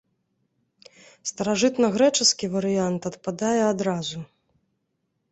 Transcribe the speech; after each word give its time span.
Старажытнагрэчаскі 1.31 2.45
варыянт 2.55 3.01
адпадае 3.09 3.59
адразу. 3.73 4.19